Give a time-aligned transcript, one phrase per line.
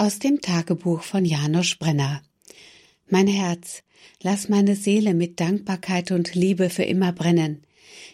[0.00, 2.22] Aus dem Tagebuch von Janosch Brenner.
[3.10, 3.82] Mein Herz,
[4.22, 7.66] lass meine Seele mit Dankbarkeit und Liebe für immer brennen.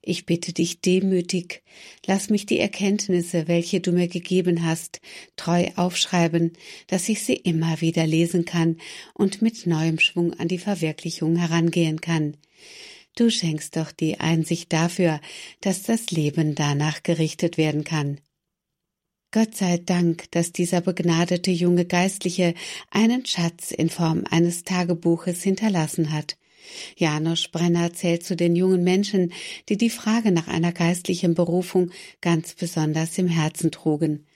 [0.00, 1.64] Ich bitte dich demütig,
[2.06, 5.00] lass mich die Erkenntnisse, welche du mir gegeben hast,
[5.34, 6.52] treu aufschreiben,
[6.86, 8.76] dass ich sie immer wieder lesen kann
[9.12, 12.36] und mit neuem Schwung an die Verwirklichung herangehen kann.
[13.16, 15.20] Du schenkst doch die Einsicht dafür,
[15.60, 18.20] dass das Leben danach gerichtet werden kann.
[19.34, 22.52] Gott sei Dank, dass dieser begnadete junge Geistliche
[22.90, 26.36] einen Schatz in Form eines Tagebuches hinterlassen hat.
[26.98, 29.32] Janosch Brenner zählt zu den jungen Menschen,
[29.70, 34.26] die die Frage nach einer geistlichen Berufung ganz besonders im Herzen trugen.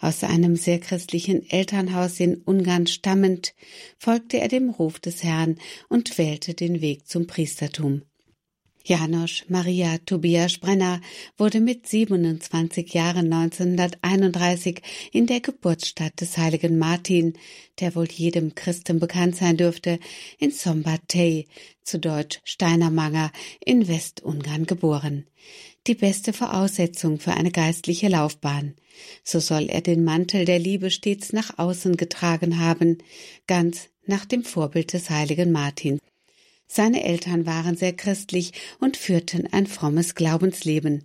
[0.00, 3.54] Aus einem sehr christlichen Elternhaus in Ungarn stammend,
[3.98, 5.56] folgte er dem Ruf des Herrn
[5.88, 8.02] und wählte den Weg zum Priestertum.
[8.88, 11.00] Janosch Maria Tobias Brenner
[11.36, 17.32] wurde mit 27 Jahren 1931 in der Geburtsstadt des heiligen Martin,
[17.80, 19.98] der wohl jedem Christen bekannt sein dürfte,
[20.38, 21.48] in Szombathely,
[21.82, 23.32] zu Deutsch Steinermanger,
[23.64, 25.26] in Westungarn geboren.
[25.88, 28.76] Die beste Voraussetzung für eine geistliche Laufbahn.
[29.24, 32.98] So soll er den Mantel der Liebe stets nach außen getragen haben,
[33.48, 35.98] ganz nach dem Vorbild des heiligen Martin.
[36.66, 41.04] Seine Eltern waren sehr christlich und führten ein frommes Glaubensleben.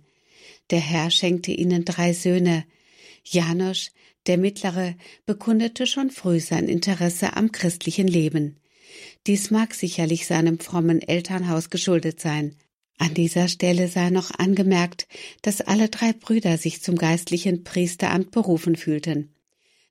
[0.70, 2.64] Der Herr schenkte ihnen drei Söhne.
[3.24, 3.90] Janosch,
[4.26, 4.96] der Mittlere,
[5.26, 8.60] bekundete schon früh sein Interesse am christlichen Leben.
[9.26, 12.56] Dies mag sicherlich seinem frommen Elternhaus geschuldet sein.
[12.98, 15.08] An dieser Stelle sei noch angemerkt,
[15.42, 19.34] dass alle drei Brüder sich zum geistlichen Priesteramt berufen fühlten.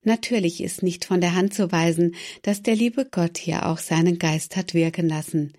[0.04, 4.18] Natürlich ist nicht von der Hand zu weisen, dass der liebe Gott hier auch seinen
[4.18, 5.54] Geist hat wirken lassen.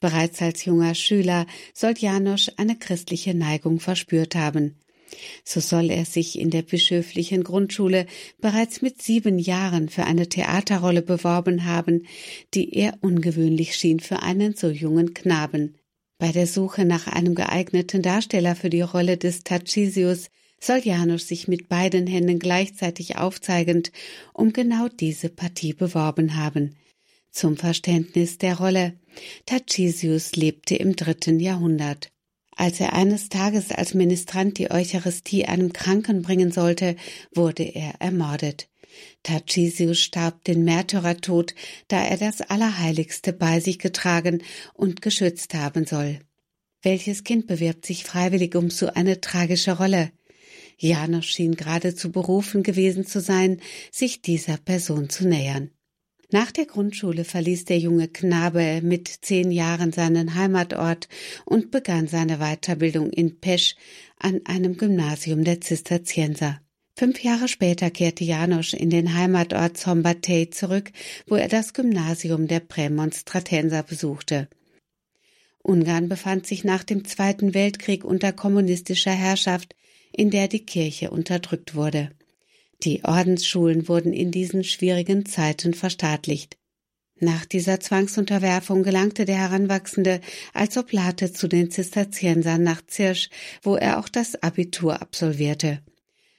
[0.00, 4.76] Bereits als junger Schüler soll Janosch eine christliche Neigung verspürt haben.
[5.44, 8.06] So soll er sich in der bischöflichen Grundschule
[8.40, 12.06] bereits mit sieben Jahren für eine Theaterrolle beworben haben,
[12.54, 15.74] die eher ungewöhnlich schien für einen so jungen Knaben.
[16.18, 20.28] Bei der Suche nach einem geeigneten Darsteller für die Rolle des Tarcisius
[20.62, 23.90] soll Janusz sich mit beiden Händen gleichzeitig aufzeigend
[24.32, 26.76] um genau diese Partie beworben haben.
[27.32, 28.94] Zum Verständnis der Rolle.
[29.46, 32.10] Tarcisius lebte im dritten Jahrhundert.
[32.54, 36.96] Als er eines Tages als Ministrant die Eucharistie einem Kranken bringen sollte,
[37.34, 38.68] wurde er ermordet.
[39.22, 41.54] Tarcisius starb den Märtyrertod,
[41.88, 44.42] da er das Allerheiligste bei sich getragen
[44.74, 46.20] und geschützt haben soll.
[46.82, 50.12] Welches Kind bewirbt sich freiwillig um so eine tragische Rolle?
[50.82, 53.60] Janosch schien geradezu berufen gewesen zu sein,
[53.92, 55.70] sich dieser Person zu nähern.
[56.32, 61.08] Nach der Grundschule verließ der junge Knabe mit zehn Jahren seinen Heimatort
[61.44, 63.76] und begann seine Weiterbildung in Pesch
[64.18, 66.60] an einem Gymnasium der Zisterzienser.
[66.96, 70.90] Fünf Jahre später kehrte Janosch in den Heimatort Zombatey zurück,
[71.26, 74.48] wo er das Gymnasium der Prämonstratenser besuchte.
[75.62, 79.76] Ungarn befand sich nach dem Zweiten Weltkrieg unter kommunistischer Herrschaft,
[80.12, 82.10] in der die Kirche unterdrückt wurde.
[82.82, 86.56] Die Ordensschulen wurden in diesen schwierigen Zeiten verstaatlicht.
[87.20, 90.20] Nach dieser Zwangsunterwerfung gelangte der Heranwachsende
[90.52, 93.30] als Oblate zu den Zisterziensern nach Zirsch,
[93.62, 95.80] wo er auch das Abitur absolvierte.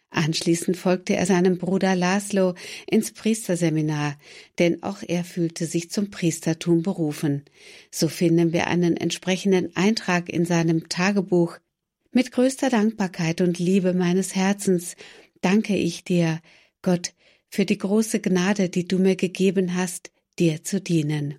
[0.09, 2.53] Anschließend folgte er seinem Bruder Laszlo
[2.85, 4.17] ins Priesterseminar,
[4.59, 7.45] denn auch er fühlte sich zum Priestertum berufen.
[7.89, 11.57] So finden wir einen entsprechenden Eintrag in seinem Tagebuch,
[12.13, 14.96] mit größter Dankbarkeit und Liebe meines Herzens
[15.41, 16.41] danke ich dir,
[16.81, 17.13] Gott,
[17.50, 21.35] für die große Gnade, die du mir gegeben hast, dir zu dienen.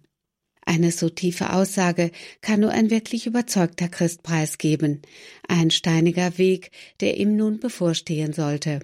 [0.67, 5.03] Eine so tiefe Aussage kann nur ein wirklich überzeugter Christ preisgeben,
[5.47, 6.71] ein steiniger Weg,
[7.01, 8.81] der ihm nun bevorstehen sollte.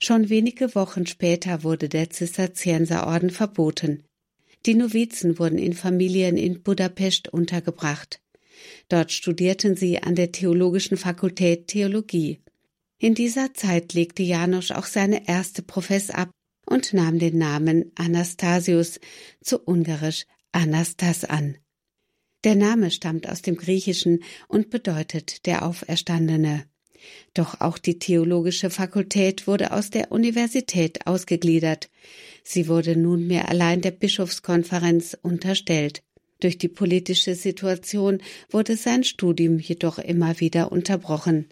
[0.00, 4.04] Schon wenige Wochen später wurde der Zisterzienserorden verboten.
[4.66, 8.20] Die Novizen wurden in Familien in Budapest untergebracht.
[8.88, 12.40] Dort studierten sie an der Theologischen Fakultät Theologie.
[12.98, 16.30] In dieser Zeit legte Janosch auch seine erste Profess ab
[16.66, 19.00] und nahm den Namen Anastasius,
[19.40, 21.58] zu ungarisch Anastas an.
[22.44, 26.64] Der Name stammt aus dem Griechischen und bedeutet der Auferstandene.
[27.34, 31.88] Doch auch die theologische Fakultät wurde aus der Universität ausgegliedert.
[32.42, 36.02] Sie wurde nunmehr allein der Bischofskonferenz unterstellt.
[36.40, 41.48] Durch die politische Situation wurde sein Studium jedoch immer wieder unterbrochen.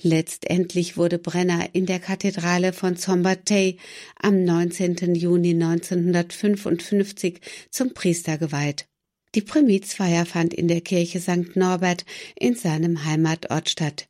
[0.00, 3.78] Letztendlich wurde Brenner in der Kathedrale von Szombathely
[4.16, 5.14] am 19.
[5.14, 7.40] Juni 1955
[7.70, 8.86] zum Priester geweiht.
[9.34, 11.56] Die Primizfeier fand in der Kirche St.
[11.56, 12.04] Norbert
[12.38, 14.08] in seinem Heimatort statt.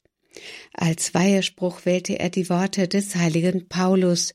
[0.73, 4.35] Als Weihespruch wählte er die Worte des heiligen Paulus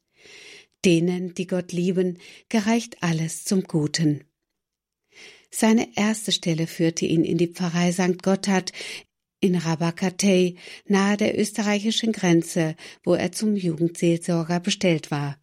[0.85, 2.19] Denen, die Gott lieben,
[2.49, 4.26] gereicht alles zum Guten.
[5.49, 8.21] Seine erste Stelle führte ihn in die Pfarrei St.
[8.21, 8.71] Gotthard
[9.39, 10.55] in Rabakatei,
[10.87, 15.37] nahe der österreichischen Grenze, wo er zum Jugendseelsorger bestellt war.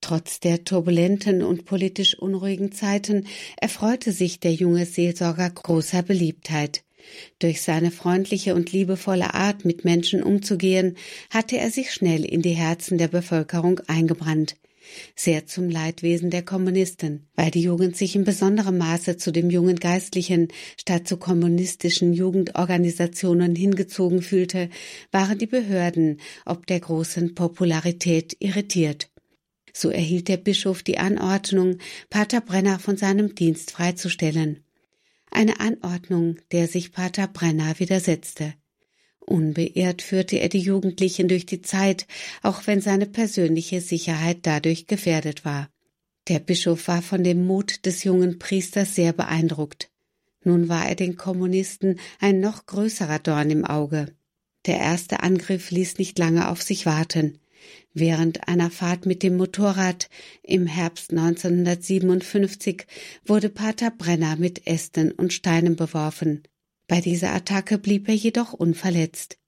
[0.00, 3.26] Trotz der turbulenten und politisch unruhigen Zeiten
[3.56, 6.84] erfreute sich der junge Seelsorger großer Beliebtheit.
[7.38, 10.96] Durch seine freundliche und liebevolle Art, mit Menschen umzugehen,
[11.30, 14.56] hatte er sich schnell in die Herzen der Bevölkerung eingebrannt.
[15.16, 19.76] Sehr zum Leidwesen der Kommunisten, weil die Jugend sich in besonderem Maße zu dem jungen
[19.76, 20.48] Geistlichen
[20.78, 24.68] statt zu kommunistischen Jugendorganisationen hingezogen fühlte,
[25.10, 29.10] waren die Behörden ob der großen Popularität irritiert.
[29.72, 31.78] So erhielt der Bischof die Anordnung,
[32.10, 34.64] Pater Brenner von seinem Dienst freizustellen
[35.32, 38.54] eine Anordnung, der sich Pater Brenner widersetzte.
[39.26, 42.06] Unbeirrt führte er die Jugendlichen durch die Zeit,
[42.42, 45.70] auch wenn seine persönliche Sicherheit dadurch gefährdet war.
[46.28, 49.90] Der Bischof war von dem Mut des jungen Priesters sehr beeindruckt.
[50.44, 54.14] Nun war er den Kommunisten ein noch größerer Dorn im Auge.
[54.66, 57.38] Der erste Angriff ließ nicht lange auf sich warten.
[57.94, 60.08] Während einer Fahrt mit dem Motorrad
[60.42, 62.86] im Herbst 1957
[63.24, 66.42] wurde Pater Brenner mit Ästen und Steinen beworfen.
[66.88, 69.38] Bei dieser Attacke blieb er jedoch unverletzt.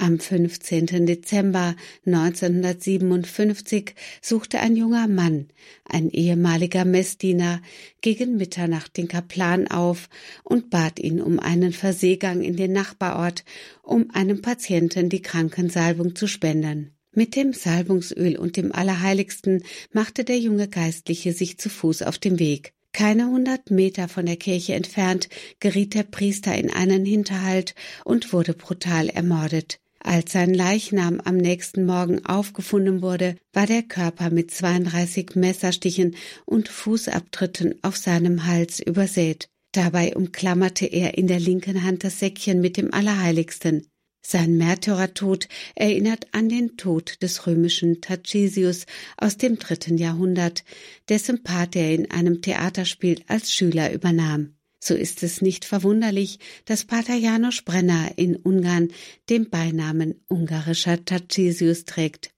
[0.00, 1.04] Am 15.
[1.04, 1.76] Dezember
[2.06, 5.48] 1957 suchte ein junger Mann,
[5.84, 7.60] ein ehemaliger Messdiener,
[8.00, 10.08] gegen Mitternacht den Kaplan auf
[10.42, 13.44] und bat ihn um einen Verseegang in den Nachbarort,
[13.82, 16.96] um einem Patienten die Krankensalbung zu spenden.
[17.12, 22.38] Mit dem Salbungsöl und dem Allerheiligsten machte der junge Geistliche sich zu Fuß auf den
[22.38, 22.72] Weg.
[22.92, 25.28] Keine hundert Meter von der Kirche entfernt
[25.60, 29.78] geriet der Priester in einen Hinterhalt und wurde brutal ermordet.
[30.02, 36.16] Als sein Leichnam am nächsten Morgen aufgefunden wurde, war der Körper mit 32 Messerstichen
[36.46, 39.50] und Fußabtritten auf seinem Hals übersät.
[39.72, 43.89] Dabei umklammerte er in der linken Hand das Säckchen mit dem Allerheiligsten.
[44.22, 48.86] Sein Märtyrertod erinnert an den Tod des römischen Tarcisius
[49.16, 50.64] aus dem dritten Jahrhundert,
[51.08, 54.54] dessen Part er in einem Theaterspiel als Schüler übernahm.
[54.82, 58.88] So ist es nicht verwunderlich, dass Pater Janos Brenner in Ungarn
[59.28, 62.30] den Beinamen ungarischer Tarcisius trägt.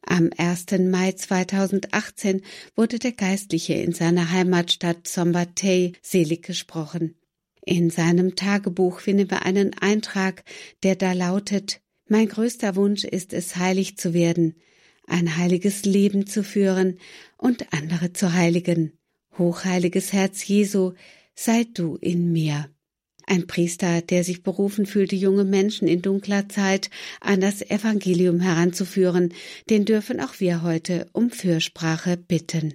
[0.00, 0.66] Am 1.
[0.88, 2.42] Mai 2018
[2.76, 7.16] wurde der Geistliche in seiner Heimatstadt Szombathely selig gesprochen.
[7.68, 10.44] In seinem Tagebuch finden wir einen Eintrag,
[10.84, 14.54] der da lautet Mein größter Wunsch ist es, heilig zu werden,
[15.08, 17.00] ein heiliges Leben zu führen
[17.36, 18.92] und andere zu heiligen.
[19.36, 20.92] Hochheiliges Herz Jesu,
[21.34, 22.70] sei du in mir.
[23.26, 26.88] Ein Priester, der sich berufen fühlte, junge Menschen in dunkler Zeit
[27.20, 29.34] an das Evangelium heranzuführen,
[29.68, 32.74] den dürfen auch wir heute um Fürsprache bitten.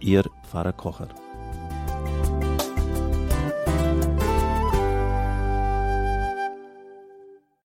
[0.00, 1.08] Ihr Pfarrer Kocher.